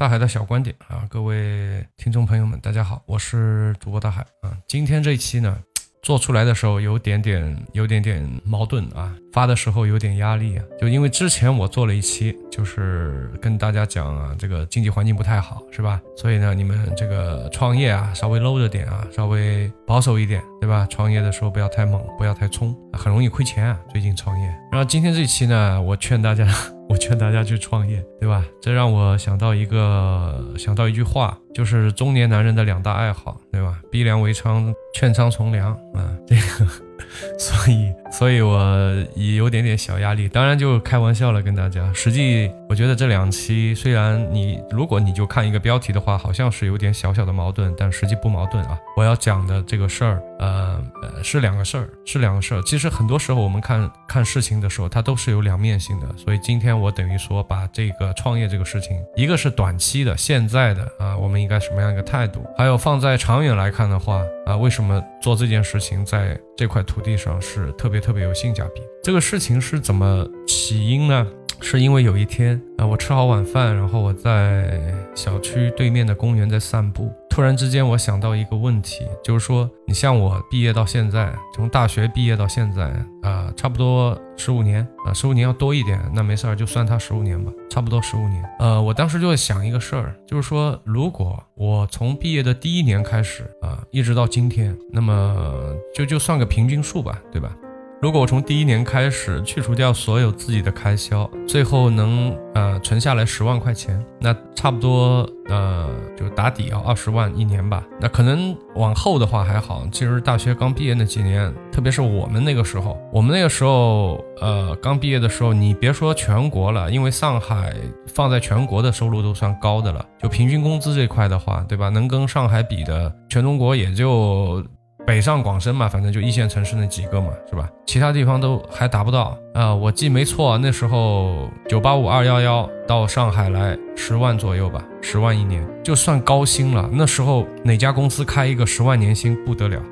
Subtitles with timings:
[0.00, 4.56] 大海的小观点啊，各位听众朋友们，大家好，我是主播大海啊。
[4.66, 5.58] 今天这一期呢，
[6.02, 16.00] 做出来的时候有点点有点点矛盾啊，发的时候有点压力啊，就因为之前我做了一期，就是跟大家讲啊，这个经济环境不太好，是吧？
[16.16, 20.86] 所以呢，你们这个创业啊，稍微搂着点啊，稍微保守一点，对吧？
[20.88, 23.78] 创业的时候不要太猛，不要太冲，很容易亏钱啊。
[23.92, 26.48] 最近创业，然后今天这一期呢，我劝大家。
[26.90, 28.44] 我劝大家去创业，对吧？
[28.60, 33.80] 这让我想到一个，想到一句话，就是中年男人的两大爱好，对吧？
[33.92, 36.89] 逼良为娼，劝娼从良啊，这个。
[37.38, 41.90] 所以，所以我也有点点小压力，当然就开玩笑了，跟大家。
[41.92, 48.78] 实际我觉得这两期虽然你如果你就看一个标题的话，好像是有点小小的矛盾，但实际不矛盾啊。
[48.96, 52.62] 我要讲的这个事儿，呃呃，是两个事儿，是两个事儿。
[52.62, 56.06] 其实很多时候我们看看事情的时候，它都是有两面性的。
[56.16, 62.44] 所以今天我等于说把这个创业这个事情，一个是短期的、现在的啊，我们应该什么样一个态度？
[62.56, 68.82] 还有放在长远来看的话啊，为什么做这件事情在这块土地上是特别特别有性价比。
[69.02, 71.26] 这个事情是怎么起因呢？
[71.60, 74.80] 是因为有一天啊，我吃好晚饭，然后我在
[75.14, 77.12] 小区对面的公园在散步。
[77.28, 88.44] 突然之间，我想到一个问题，就是说，你像我毕业到现在，从大学毕业到现在啊，差不多十五年啊，十五年要多一点，那没事儿，就算他十五年吧，差不多十五年。
[88.58, 97.54] 呃，我当时就在想一个事儿，就是说，如果我从毕业的第一年开始啊，一直到今天，那么就就算个平均数吧，对吧？
[98.02, 107.84] 如果我从第一年开始去除掉所有自己的开销，最后能呃存下来十万块钱，那差不多呃就打底要二十万一年吧。
[108.00, 121.90] 那可能往后的话还好，其实大学刚毕业那几年，特别是我们那个时候，我们那个时候呃刚毕业的时候，你别说全国了，因为上海放在全国的收入都算高的了，就平均工资这块的话，对吧？
[121.90, 124.64] 能跟上海比的，全中国也就。
[125.10, 127.68] 北上广深嘛，反正就一线城市那几个嘛，是吧？
[127.84, 129.74] 其他地方都还达不到啊。
[129.74, 136.88] 我记没错，那时候九八五二幺幺到上海来十万左右吧，十万一年就算高薪了。
[136.92, 139.82] 那时候哪家公司开一个十万年薪不得了，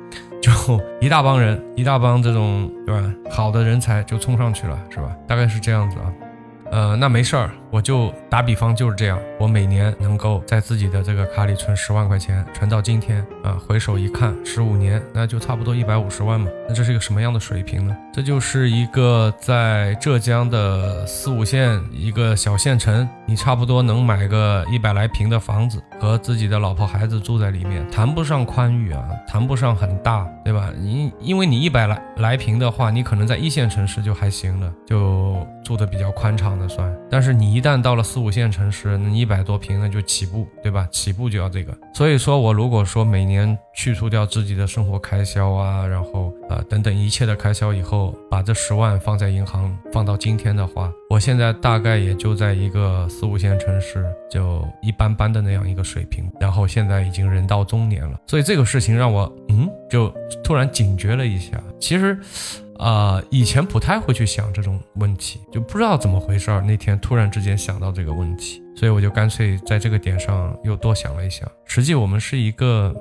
[0.41, 0.49] 就
[1.01, 3.13] 一大帮人，一大帮这种对吧？
[3.29, 5.13] 好的人才就冲上去了，是吧？
[5.27, 6.13] 大概是这样子啊。
[6.71, 7.49] 呃，那没事儿。
[7.71, 16.49] 我就打比方就是这样，我每年能够在自己的这个卡里存十万块钱，存到今天啊，回首一看，十五年，那就差不多一百五十万嘛。
[16.67, 17.95] 那这是一个什么样的水平呢？
[18.11, 30.71] 这就是一个在浙江的四五线一个小县城，你差不多能买个一百来平的房子，和自己的老婆孩子住在里面，谈不上宽裕啊，谈不上很大，对吧？
[30.75, 37.59] 你因为你一百来来平的话，你可能在一线城市就还行了，就住的比较宽敞的算，但是你。
[37.59, 40.87] 一旦到了四五线城市，那一百多平那就起步，对吧？
[40.93, 41.77] 起步就要这个。
[41.93, 56.31] 所以说我如果说每年去除掉自己的生活开销啊，然后啊等等一切的开销以后，把这十万放在银行，放到今天的话，我现在大概也就在一个四五线城市就一般般的那样一个水平。
[56.39, 60.07] 然后现在已经人到中年了，所以这个事情让我嗯，就
[60.41, 61.61] 突然警觉了一下。
[61.77, 62.17] 其实。
[62.79, 66.61] 啊，以前不太会去想这种问题，就不知道怎么回事儿。
[66.61, 71.49] 那天突然之间想到这个问题，所以我就干脆在这个点上又多想了一想。
[71.65, 72.95] 实际我们是一个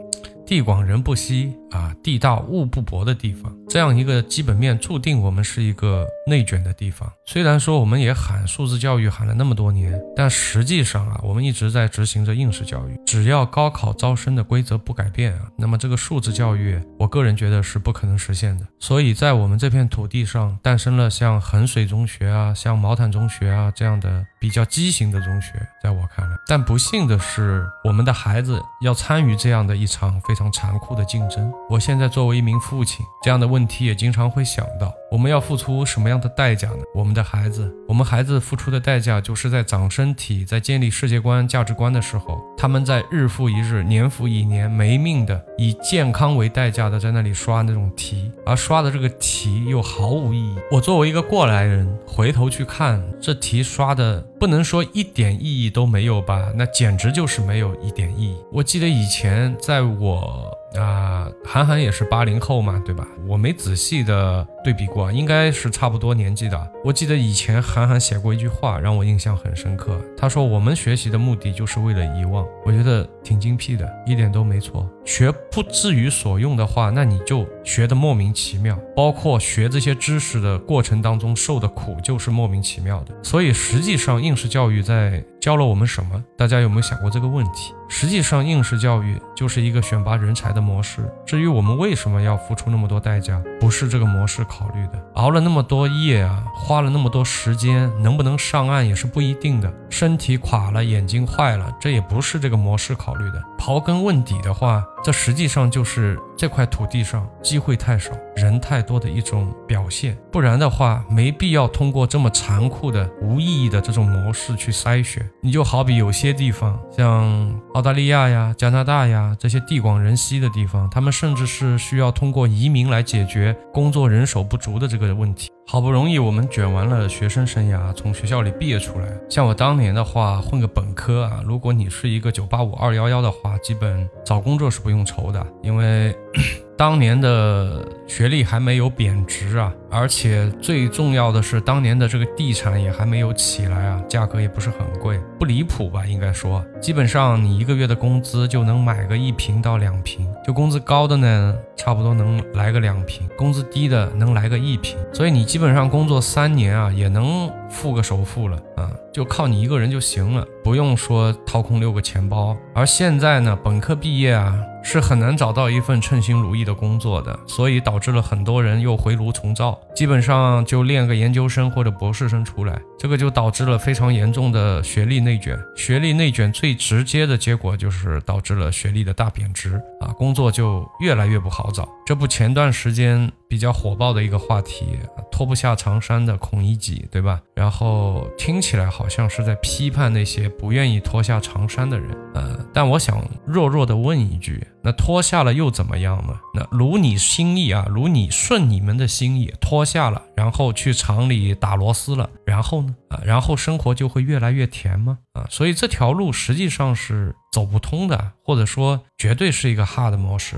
[0.44, 3.56] 地广人不稀啊，地大物不博的地方。
[3.68, 7.10] 这样一个基本面，注定我们是一个内卷的地方。
[7.30, 12.98] 虽然说我们也喊素质教育喊了那么多年，但实际上啊，我们一直在执行着应试教育。
[13.04, 18.66] 只要高考招生的规则不改变啊，那么这个素质教育，我个人觉得是不可能实现的。
[18.78, 25.52] 所以在我们这片土地上，诞生了像衡水中学啊、像毛坦中学啊这样的比较畸形的中学，
[25.82, 26.34] 在我看来。
[26.46, 31.52] 但不幸的是，我们的孩子要参与这样的一场非常残酷的竞争。
[31.68, 33.68] 我现在作为一名父亲，这样的问。
[33.68, 36.82] 题也经常会想到，我们要付出什么样的代价呢？
[36.94, 50.54] 我们的孩子，我们孩子付出的代价，就是在长身体、在建立世界观、价值观的时候，他们在日复一日、年复一年没命的以健康为代价的在那里刷那种题，而刷的这个题又毫无意义。
[50.70, 56.52] 我作为一个过来人，回头去看这题刷的，不能说一点意义都没有吧？
[56.54, 58.36] 那简直就是没有一点意义。
[58.52, 60.52] 我记得以前在我。
[60.74, 63.06] 啊，韩寒也是八零后嘛，对吧？
[63.26, 66.72] 我没仔细的对比过，应该是差不多年纪的。
[66.84, 69.98] 我记得以前韩寒写过一句话，让我印象很深刻。
[70.16, 74.88] 他说：“我们学习的目的就是为了遗忘。”我觉得挺精辟的，一点都没错。
[75.06, 78.78] 学不至于所用的话，那你就学的莫名其妙。
[78.94, 83.14] 包括学这些知识的过程当中受的苦，就是莫名其妙的。
[83.22, 86.22] 所以实际上，应试教育在教了我们什么？
[86.36, 87.72] 大家有没有想过这个问题？
[87.88, 91.10] 实际上，应试教育就是一个选拔人才的模式。
[91.24, 95.02] 至于我们为什么要付出那么多代价，不是这个模式考虑的。
[95.14, 99.72] 熬了那么多夜啊，花了那么多时间，能不能上岸也是不一定的。
[99.88, 103.42] 身体垮了，眼睛坏了，这也不是这个模式考虑的。
[103.58, 110.16] 刨根问底的话，这实际上就是这块土地上机会太少，人太多的一种表现。
[110.30, 115.28] 不然的话，没必要通过这么残酷的、无意义的这种模式去筛选。
[115.42, 117.60] 你就好比有些地方，像。
[117.74, 125.50] 澳大利亚呀，加拿大呀，这些地广人稀的地方，他们甚至是需要通过移民来解决工作人手不足的这个问题。
[125.70, 136.16] 好不容易我们卷完了学生生涯，从学校里毕业出来，像我当年的话，混个本科啊，如果你是一个九八五二幺幺的话，基本找工作是不用愁的，因为。
[136.78, 146.04] 当年的学历还没有贬值啊，而且最重要的是，当年的这个地产也还没有起来啊，价格也不是很贵，不离谱吧？
[146.06, 162.56] 应该说，基本上你一个月的工资就能买个一平到两平，就工资高的呢，差不多能来个两平，工资低的能来个一平，所以你基本上工作三年啊，也能付个首付了啊，就靠你一个人就行了，不用说掏空六个钱包。
[162.74, 164.58] 而现在呢，本科毕业啊。
[164.80, 175.58] 是很难找到一份称心如意的工作的，所以导导致了很多人又回炉重造，基本上就练个研究生或者博士生出来，这个就导致了非常严重的学历内卷。
[175.74, 181.88] 学历内卷最直接的结果就是导致了学历的大贬值啊，工作就越来越不好找。
[182.06, 184.84] 这不前段时间比较火爆的一个话题，
[185.32, 187.40] 脱不下长衫的孔乙己，对吧？
[187.54, 194.64] 然后听起来好像是在批判那些不愿意脱下长衫的人，呃，但我想弱弱的问一句。
[194.80, 196.38] 那脱下了又怎么样呢？
[196.54, 202.94] 那如你心意啊，如你顺你们的心意脱下了，然后去厂里打螺丝了，然后呢？
[203.08, 205.18] 啊，然后生活就会越来越甜吗？
[205.32, 210.56] 啊，所以这条路实际上是走不通的，或者说绝对是一个 hard 模式。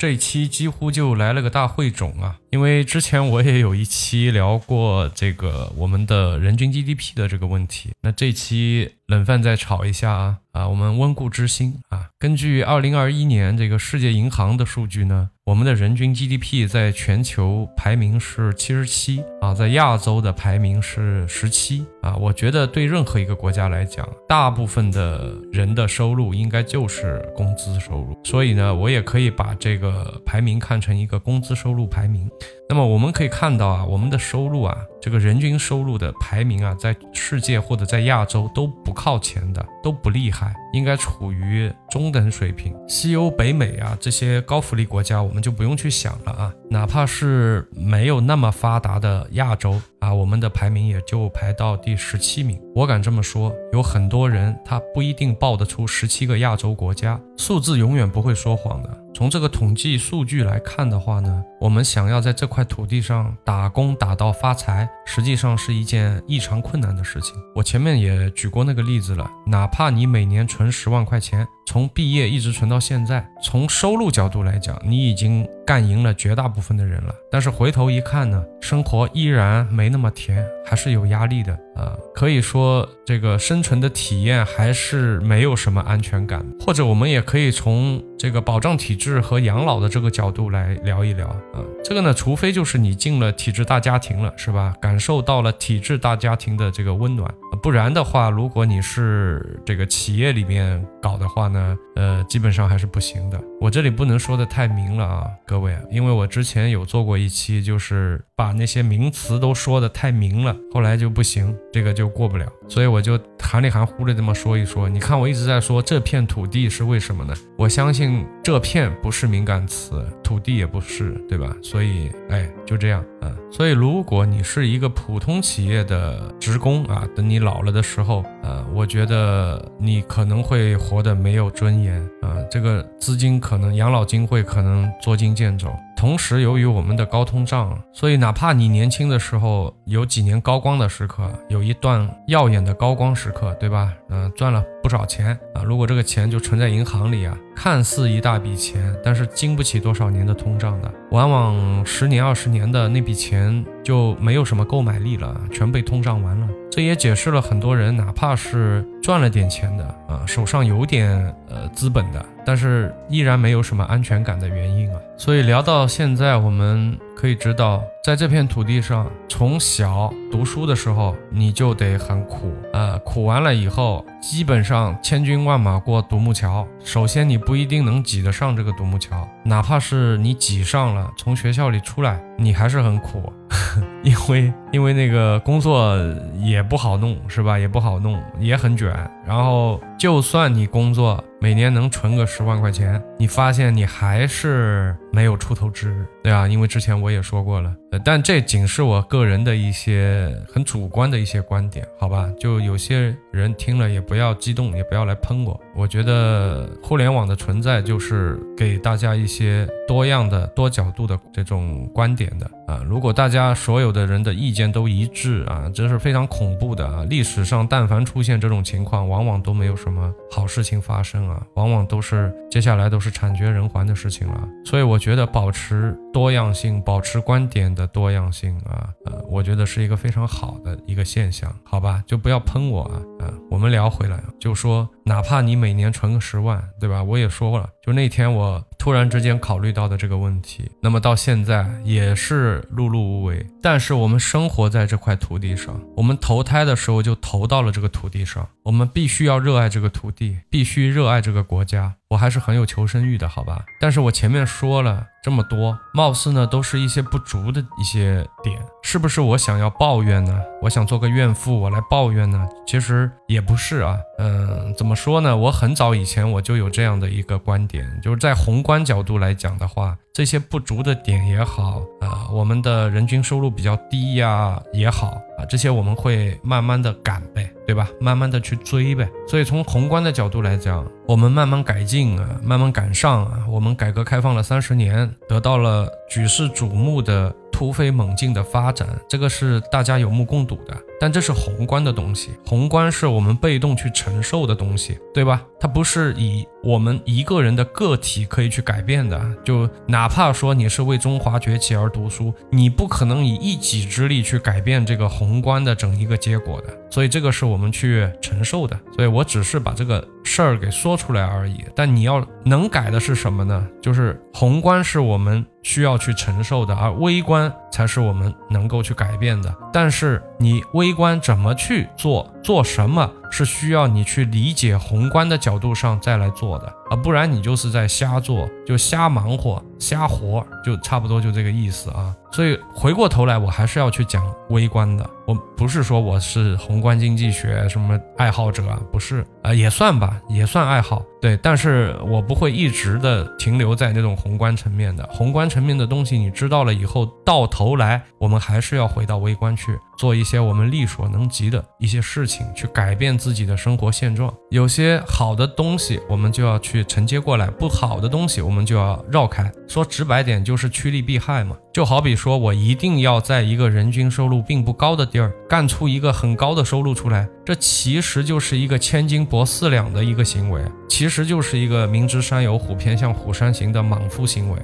[0.00, 15.28] 这一期几乎就来了个大汇总啊，因为之前我也有一期聊过这个我们的人均 GDP 的这个问题，那这期冷饭再炒一下啊啊，我们温故知新啊，根据二零二一年这个世界银行的数据呢。
[15.44, 21.84] 我们的人均 GDP 在全球排名是七十七啊，在亚洲的排名是十七。
[22.02, 22.16] 啊。
[22.16, 32.30] 我觉得对任何一个国家来讲，大部分的人的收入应该就是工资收入，所以呢，我也可以把这个排名看成一个工资收入排名。
[32.68, 42.72] 那么我们可以看到啊，我们的收入啊，这个人均收入的排名啊，在世界或者在亚洲都不靠前的，都不厉害，应该处于中等水平。
[42.88, 46.54] 西欧、北美啊这些高福利国家，我们就不用去想了啊。
[46.72, 52.60] 哪怕是没有那么发达的亚洲啊，我们的排名也就排到第十七名。
[52.76, 58.96] 我敢这么说，有很多人他不一定报得出十七个亚洲国家，数字永远不会说谎的。
[59.20, 67.34] 从这个统计数据来看的话呢，我们想要在这块土地上打工打到发财，实际上是一件异常困难的事情。
[67.54, 71.46] 我前面也举过那个例子了，哪怕你每年存十万块钱。
[71.66, 77.14] 从毕业一直存到现在，从收入角度来讲，你已经干赢了绝大部分的人了。
[77.30, 81.94] 但是回头一看呢，生活依然没那么甜，还是有压力的啊。
[82.12, 86.44] 可以说，这个生存的体验还是没有什么安全感。
[86.58, 91.64] 或者，我们也可以从这个保障体制和养老的这个角度来聊一聊啊。
[91.82, 94.74] 这个呢，除非就是你进了体制大家庭了，是吧？
[94.78, 101.76] 感受到了体制大家庭的这个温暖，不然的话，如果你是这个企业里面搞的话呢？
[101.96, 103.40] 呃，基本上还是不行的。
[103.60, 114.88] 我这里不能说的太明了啊，各位，因为我之前有做过一期，就是把那些名词都说的太明了，后来就不行，这个就过不了，所以我就含里含糊的这么说一说。
[114.88, 117.34] 你看我一直在说这片土地是为什么呢？
[117.58, 121.54] 我相信这片不是敏感词，土地也不是，对吧？
[121.62, 123.30] 所以，哎，就这样啊。
[123.52, 135.68] 所以，如果你是一个普通企业的职工啊，等你老了的时候，呃，我觉得你可能会活得没有尊严啊，这个资金可能养老金会可能捉襟见肘。
[135.96, 143.92] 同时，由于我们的高通胀，所以哪怕你年轻的时候有几年高光的时刻，有一段耀眼的高光时刻，对吧？
[144.08, 145.64] 嗯，赚了不少钱啊。
[145.64, 156.48] 如果这个钱就存在银行里啊，看似一大笔钱，但是经不起多少年的通胀的，往往十年、二十年的那笔钱就没有什么购买力了，全被通胀完了。
[156.70, 161.10] 这也解释了很多人哪怕是赚了点钱的啊，手上有点
[161.48, 165.00] 呃资本的，但是依然没有什么安全感的原因啊。
[165.16, 183.30] 所以聊到现在，我们可以知道，在这片土地上，从小读书的时候你就得很苦，呃，苦完了以后，基本上千军万马过独木桥，首先你不一定能挤得上这个独木桥，哪怕是你挤上了，从学校里出来，你还是很苦，
[184.02, 185.94] 因为因为那个工作
[186.38, 187.58] 也不好弄，是吧？
[187.58, 188.88] 也不好弄，也很卷，
[189.26, 191.22] 然后就算你工作。
[191.42, 202.30] 每年能存个十万块钱，你发现你还是没有出头之日，对啊，因为之前我也说过了，呃，但这仅是我个人的一些很主观的一些观点，好吧？
[202.38, 205.58] 就有些人听了也不要激动，也不要来喷我。
[205.74, 212.82] 我觉得互联网的存在就是给大家一些多样的、多角度的这种观点的啊。
[212.86, 217.02] 如果大家所有的人的意见都一致啊，这是非常恐怖的啊。
[217.08, 221.29] 历史上但凡出现这种情况，往往都没有什么好事情发生。
[221.30, 237.02] 啊，往往都是接下来都是惨绝人寰的事情了，所以我觉得保持多样性，保持观点的多样性啊，呃，我觉得是一个非常好的一个现象，好吧，就不要喷我啊，啊，我们聊回来，就说哪怕你每年存个十万，对吧？
[237.02, 238.62] 我也说过了，就那天我。
[238.80, 243.46] 突然之间考虑到的这个问题，那么到现在也是碌碌无为。
[243.60, 251.96] 但是我们生活在这块土地上，我们投胎的时候就投到了这个土地上，我们必须要热爱这个土地，必须热爱这个国家。
[252.10, 253.64] 我还是很有求生欲的，好吧？
[253.78, 260.42] 但是我前面说了这么多，貌似呢都是一些不足的一些点，是不是我想要抱怨呢？
[260.60, 262.44] 我想做个怨妇，我来抱怨呢？
[262.66, 265.36] 其实也不是啊，嗯，怎么说呢？
[265.36, 269.96] 我很早以前我就有这样的一个观点，就是在宏观角度来讲的话。
[270.20, 277.88] 这些不足的点也好啊，我们的人均收入比较低呀也好啊，这些我们会慢慢的赶呗，对吧？
[277.98, 279.08] 慢慢的去追呗。
[279.26, 283.46] 所以从宏观的角度来讲，我们慢慢改进啊，慢慢赶上啊。
[283.48, 290.76] 我们改革开放了三十年，得到了举世瞩目的突飞猛进的发展，这个是大家有目共睹的。
[290.98, 295.42] 但这是宏观的东西，宏观是我们被动去承受的东西，对吧？
[295.58, 299.18] 它不是以我们一个人的个体可以去改变的。
[299.44, 306.76] 就哪怕说你是为中华崛起而读书，你不可能以一己之力去改变这个宏观的整一个结果的。
[306.90, 308.78] 所以这个是我们去承受的。
[308.96, 311.64] 所以我只是把这个事儿给说出来而已。
[311.74, 313.66] 但你要能改的是什么呢？
[313.82, 315.44] 就是宏观是我们。
[315.62, 319.54] 需要去承受的，而微观才是我们能够去改变的。
[319.70, 323.12] 但是你微观怎么去做，做什么？
[323.32, 332.12] 是需要你去理解宏观的角度上再来做的啊，不然你就是在瞎做，就瞎忙活、瞎活，就差不多就这个意思啊。
[332.32, 335.08] 所以回过头来，我还是要去讲微观的。
[335.26, 341.00] 我不是说我是宏观经济学什么爱好者啊，不是啊，也算吧，也算爱好。
[341.20, 345.08] 对，但是我不会一直的停留在那种宏观层面的。
[345.12, 349.78] 宏观层面的东西你知道了以后，到头来我们还是要回到微观去。
[350.00, 354.32] 做一些我们力所能及的一些事情，去改变自己的生活现状。
[354.48, 359.52] 有些好的东西，我们就要去承接过来；不好的东西，我们就要绕开。
[359.68, 361.54] 说直白点，就是趋利避害嘛。
[361.70, 374.58] 就好比说我一定要在一个人均收入并不高的地儿干出一个很高的收入出来，这其实就是一个千金博四两的一个行为，其实就是一个明知山有虎，偏向虎山行的莽夫行为。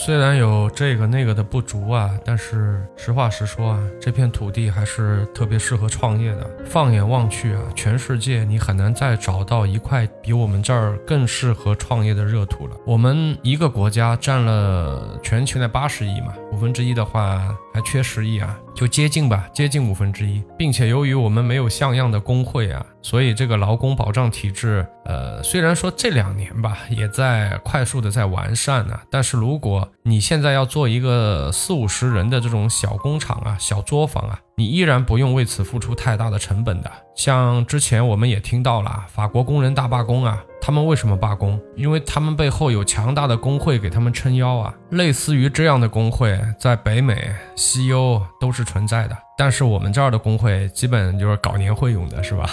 [0.00, 6.48] 虽然有这个那个的不足啊，但是实话实说啊，这片土地还是特别适合创业的。
[6.64, 12.76] 放眼望去啊，全世界你很难再找到一块比我们这儿更适合创业的热土了。
[12.86, 18.58] 我们一个国家占了全球的八十亿嘛，五分之一的话还缺十亿啊。
[18.74, 36.90] 就接近吧，接近五分之一，并且由于我们没有像样的工会啊，所以这个劳工保障体制，呃，虽然说这两年吧，也在快速的在完善呢，但是如果你现在要做一个四五十人的这种小工厂啊、小作坊啊，你依然不用为此付出太大的成本的。
[37.16, 40.44] 像之前我们也听到了法国工人大罢工啊。
[40.60, 41.60] 他们为什么罢工？
[41.76, 44.74] 因为他们背后有强大的工会给他们撑腰啊！
[44.90, 49.16] 类似于这样的工会，在北美、西欧都是存在的。
[49.36, 52.48] 但是我们这儿的工会基本就是搞年会用的，是吧？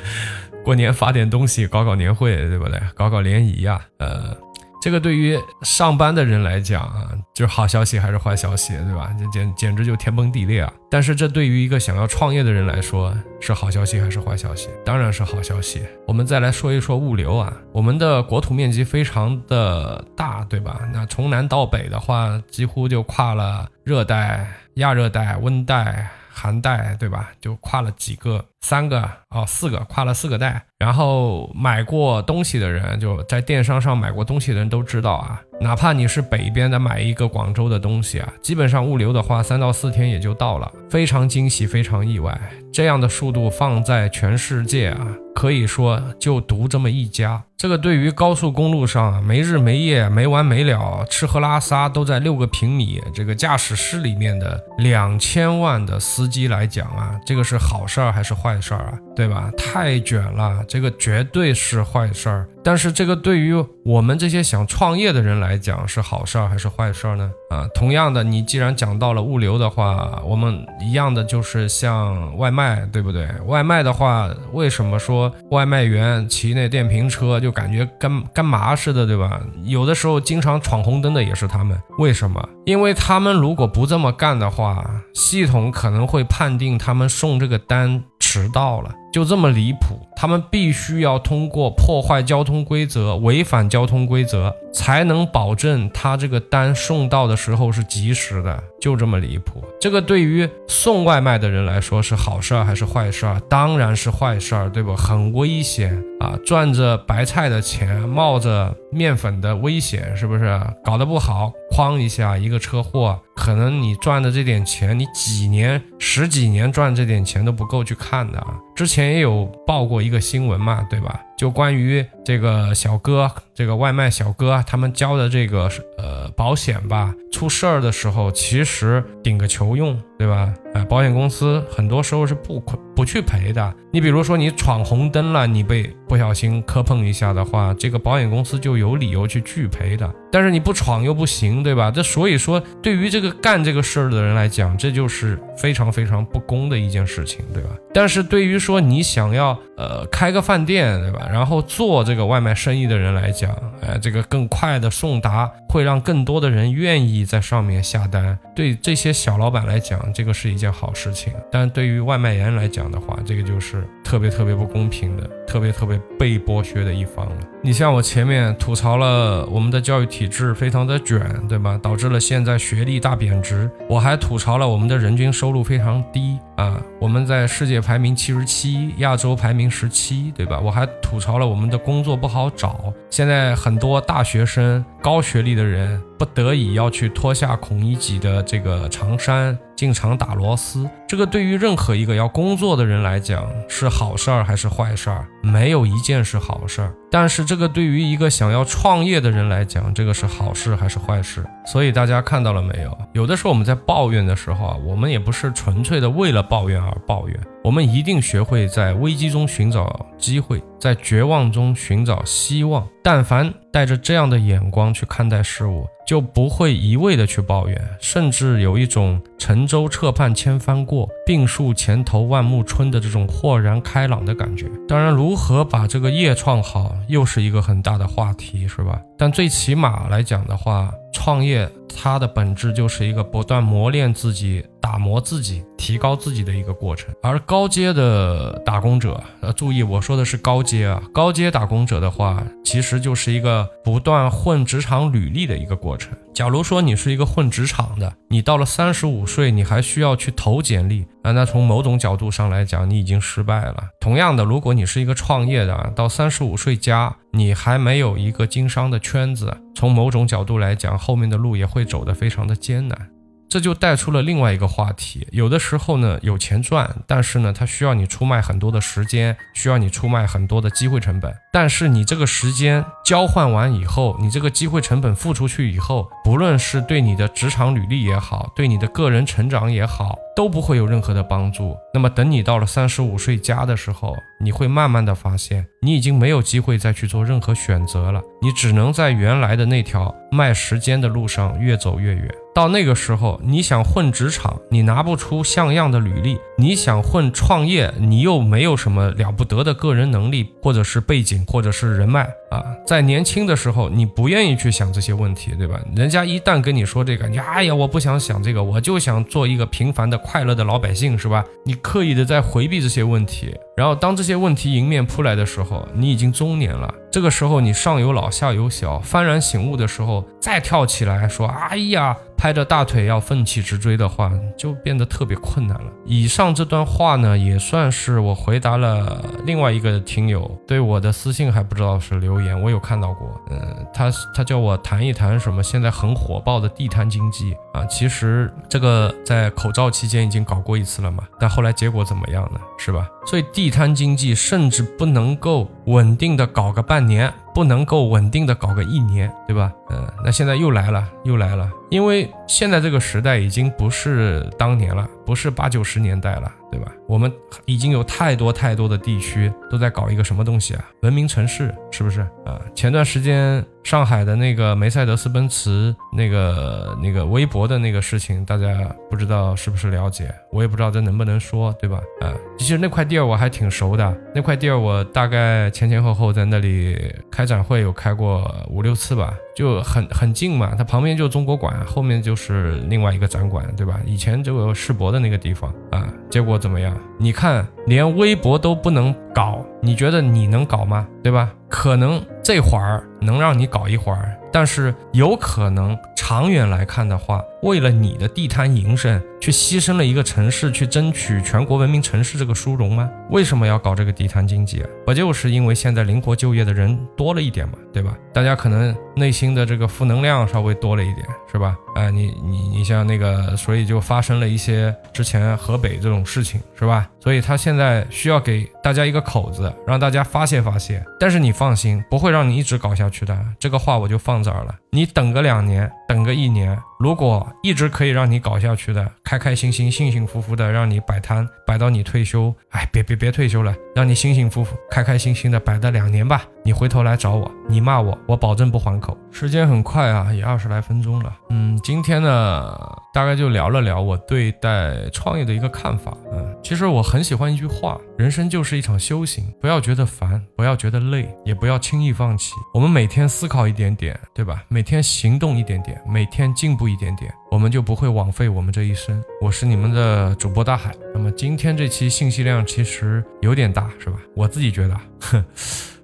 [0.64, 2.80] 过年发点东西，搞搞年会，对不对？
[2.94, 4.36] 搞搞联谊呀，呃。
[4.80, 9.14] 这个对于上班的人来讲啊，就是好消息还是坏消息，对吧？
[9.18, 10.72] 这简简直就天崩地裂啊！
[10.90, 14.70] 但是这对于一个想要创业的人来说，是好消息还是坏消息？
[14.84, 15.82] 当然是好消息。
[16.06, 20.80] 我们再来说一说物流啊，我们的国土面积非常的大，对吧？
[20.92, 23.68] 那从南到北的话，几乎就跨了。
[23.84, 26.10] 热带、亚热带、温带。
[26.32, 27.28] 寒带对吧？
[27.38, 30.64] 就跨了几个，三个哦，四个，跨了四个带。
[30.80, 35.38] 然后买过东西的人，就在电商上买过东西的人都知道啊。
[35.60, 42.40] 哪怕你是北边的买一个广州的东西啊，基本上物流的话，三到四天也就到了，非常惊喜，非常意外。
[42.72, 47.42] 这样的速度放在全世界啊，可以说就独这么一家。
[47.58, 58.98] 这个对于高速公路上没日没夜、没完没了、吃喝拉撒都在六个平米这个驾驶室里面的两千万的司机来讲啊，这个是好事儿还是坏事儿啊？
[59.14, 59.50] 对吧？
[59.58, 62.46] 太卷了，这个绝对是坏事儿。
[62.62, 67.28] 但是这个对于我们这些想创业的人来讲是好事儿还是坏事儿呢？
[67.50, 73.28] 啊，同样的，你既然讲到了物流的话，我们一样的就是像外卖，对不对？
[73.46, 79.40] 外卖的话，为什么说外卖员骑那电瓶车就感觉干干嘛似的，对吧？
[79.64, 82.48] 有的时候经常闯红灯的也是他们，为什么？
[82.66, 84.84] 因为他们如果不这么干的话，
[85.14, 88.94] 系统可能会判定他们送这个单迟到了。
[89.12, 98.62] 就这么离谱，他们必须要通过破坏交通规则、违反交通规则，才能保证他这个单送到的时候是及时的。
[98.80, 103.40] 就这么离谱，这个对于送外卖的人来说是好事儿还是坏事儿？
[103.50, 104.94] 当然是坏事儿，对不？
[104.94, 110.58] 很危险啊，赚着白菜的钱，冒着面粉的危险，是不是？
[110.84, 118.54] 搞得不好，哐一下一个车祸，可能你赚的这点钱，你几年、十几年赚这点钱都不够去看的啊。
[118.80, 121.20] 之前也有报过一个新闻嘛，对吧？
[121.36, 130.00] 就关于这个小哥，这个外卖小哥，他们交的这个呃保险吧，出事儿的时候，其实顶个球用。
[130.20, 130.52] 对吧？
[130.74, 132.60] 哎，保险公司很多时候是不
[132.94, 133.74] 不去赔的。
[133.90, 140.14] 你比如说你闯红灯了，你被不小心磕碰一下的话，这个保险公司就有理由去拒赔的。
[140.30, 141.90] 但是你不闯又不行，对吧？
[141.90, 147.70] 这所以说，对于这个干这个事儿的人来讲，这就是非常非常不公的一件事情，对吧？
[147.92, 151.28] 但是对于说你想要呃开个饭店，对吧？
[151.30, 153.50] 然后做这个外卖生意的人来讲，
[153.82, 158.38] 哎，这个更快的送达会让更多的人愿意在上面下单。
[158.54, 167.36] 对这些小老板来讲，这个是一件好事情，但对于外卖员来讲的话，这个就是特别特别不公平的，特别特别被剥削的一方了。
[167.62, 171.78] 你像我前面吐槽了我们的教育体制非常的卷，对吧？
[171.82, 173.70] 导致了现在学历大贬值。
[173.88, 180.60] 我还吐槽了我们的人均收入非常低啊，我们在世界排名七十七，亚洲排名十七，对吧？
[180.60, 189.58] 我还吐槽了我们的工作不好找，现在很多大学生、高学历的人不得已要去脱下孔乙己的这个长衫。
[189.74, 195.26] 进厂打螺丝，这个对于任何一个要工作的人来讲是好事儿还是坏事儿？
[195.42, 196.92] 没有一件是好事儿。
[197.10, 201.42] 但是这个对于一个想要创业的人来讲，这个是好事还是坏事？
[201.64, 202.94] 所以大家看到了没有？
[203.14, 212.86] 有的时候我们在抱怨的时候啊，我们也不是纯粹的为了抱怨而抱怨，我们一定学会在危机中寻找机会，在绝望中寻找希望。
[213.02, 215.86] 但凡带着这样的眼光去看待事物。
[216.06, 224.68] 就不会一味的去抱怨，甚至有一种沉舟侧畔千帆过，病树前头万木春的这种豁然开朗的感觉。
[224.88, 229.00] 当然，如何把这个业创好，又是一个很大的话题，是吧？
[229.16, 234.64] 但最起码来讲的话，创业它的本质就是一个不断磨练自己。
[234.80, 246.16] 打磨自己、提高自己的一个过程，而高阶的打工者，呃，注意我说的是高阶啊，高阶打工者的话，其实就是一个不断混职场履历的一个过程。
[246.32, 253.84] 假如说你是一个混职场的，你到了三十五岁，你还需要去投简历啊，那从某种角度上来讲，你已经失败了。
[254.00, 263.10] 同样的，如果你是一个创业的，到三十五岁加，你还没有一个经商的圈子，从某种角度来讲，后面的路也会走得非常的艰难。
[263.50, 271.34] 这就带出了另外一个话题，有的时候呢有钱赚，但是呢它需要你出卖很多的时间，需要你出卖很多的机会成本。
[271.52, 281.76] 但是你这个时间交换完以后，你这个机会成本付出去以后，不论是对你的职场履历也好，对你的个人成长也好，都不会有任何的帮助。
[281.92, 292.28] 那么等你到了三十五岁加的时候，你会慢慢的发现，你已经没有机会再去做任何选择了，你只能在原来的那条卖时间的路上越走越远。
[292.52, 302.64] 到那个时候，你想混职场，你拿不出像样的履历；你想混创业，你又没有什么了不得的个人能力，或者是背景，或者是人脉啊。
[302.84, 305.80] 在年轻的时候，你不愿意去想这些问题，对吧？
[305.94, 311.42] 人家他一旦跟你说这个，你哎呀，我不想想这个，我就想做一个平凡的、快乐的老百姓，是吧？
[311.64, 316.94] 你刻意的在回避这些问题，然后当这些问题迎面扑来的时候，你已经中年了。
[317.10, 325.92] 这个时候，你上有老下有小，幡然醒悟的时候，再跳起来说：“哎呀，拍着大腿要奋起直追的话，就变得特别困难了。
[326.06, 333.38] 以上这段话呢，也算是我回答了另外一个听友对我的私信，还不知道是留言，我有看到过。
[333.50, 337.84] 嗯，他他叫我谈一谈什么现在很火爆的地摊经济啊。
[337.84, 342.58] 其实这个在口罩期间已经搞过一次了嘛，但后来结果怎么样呢？
[342.78, 343.06] 是吧？
[343.26, 347.30] 所以地摊经济甚至不能够稳定的搞个半年。
[347.52, 349.72] 不能够稳定的搞个一年，对吧？
[349.90, 356.92] 嗯，那现在又来了，又来了，因为现在这个时代已经不是当年了，不是八九十年代了，对吧？
[357.08, 357.32] 我们
[357.64, 360.84] 已经有太多太多的地区都在搞一个什么东西啊？
[361.02, 362.60] 文明城市，是不是啊？
[362.74, 368.68] 前段时间上海的那个梅赛德斯奔驰那个那个微博的那个事情，大家
[369.08, 370.32] 不知道是不是了解？
[370.52, 372.00] 我也不知道这能不能说，对吧？
[372.20, 379.34] 啊，其实那块地儿我还挺熟的，那块地儿我大概前前后后在那里开展会有开过五六次吧。
[379.54, 384.00] 就很很近嘛，它旁边就是中国馆，后面就是另外一个展馆，对吧？
[384.06, 386.96] 以前就有世博的那个地方啊，结果怎么样？
[387.18, 391.06] 你看，连微博都不能搞，你觉得你能搞吗？
[391.22, 391.52] 对吧？
[391.68, 403.08] 可能这会儿能让你搞一会儿，但是有可能长远来看的话，为了你的地摊营生，去牺牲了一个城市，去争取全国文明城市这个殊荣吗？
[403.30, 404.88] 为什么要搞这个地摊经济啊？
[405.06, 408.16] 不就是因为现在灵活就业的人多了一点嘛，对吧？
[408.32, 411.76] 大家可能内心的这个负能量稍微多了一点，是吧？
[411.94, 417.08] 啊，你你你像那个，所以就发生了一些之前河北这种事情，是吧？
[417.18, 421.04] 所以他现在需要给大家一个口子，让大家发泄发泄。
[421.18, 423.36] 但是你放心，不会让你一直搞下去的。
[423.58, 424.74] 这个话我就放这儿了。
[424.90, 436.42] 你等个两年，等个一年，如果一直可以让你搞下去的，开开心心、幸幸福福的让你摆摊摆到你退休，哎，别别别退休了，让你幸幸福福、开开心心的摆到两年吧。
[436.62, 439.16] 你回头来找我，你骂我，我保证不还口。
[439.30, 441.34] 时间很快啊，也二十来分钟了。
[441.48, 442.78] 嗯，今天呢，
[443.14, 446.14] 大概就聊了聊我对待创业的一个看法。
[446.30, 452.52] 嗯，其实我很喜欢一句话：人生就是一场修行，不要觉得烦，不要觉得累，也不要轻易放弃。
[452.74, 454.62] 我们每天思考一点点，对吧？
[454.68, 459.22] 每天行动一点点，每天进步一点点，我们就不会枉费我们这一生。
[459.40, 460.94] 我是你们的主播大海。
[461.14, 464.16] 那么今天这期信息量其实有点大，是吧？
[464.34, 465.44] 我自己觉得，哼。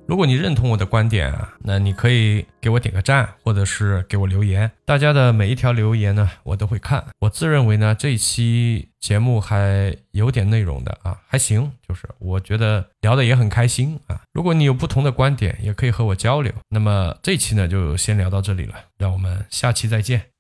[0.09, 4.71] 如果你认同我的观点啊，那你可以给我点个赞，或者是给我留言。
[4.85, 7.05] 大家的每一条留言呢，我都会看。
[7.19, 14.21] 我自认为呢，这一期节目还有点内容的啊，还行，就是我觉得聊的也很开心啊。
[14.33, 16.53] 如果你有不同的观点，也可以和我交流。
[16.69, 20.36] 那么这期呢，就先聊到这里了，让我们下期再见。